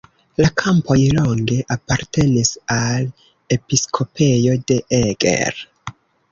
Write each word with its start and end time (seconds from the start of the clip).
La 0.39 0.45
kampoj 0.61 0.95
longe 1.17 1.57
apartenis 1.75 2.51
al 2.77 3.07
episkopejo 3.59 4.59
de 4.73 4.81
Eger. 5.05 5.65